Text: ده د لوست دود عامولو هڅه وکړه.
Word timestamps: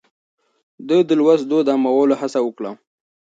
ده 0.87 0.97
د 1.09 1.11
لوست 1.19 1.45
دود 1.51 1.67
عامولو 1.73 2.19
هڅه 2.21 2.39
وکړه. 2.43 2.71